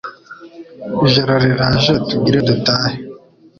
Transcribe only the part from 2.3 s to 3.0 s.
dutahe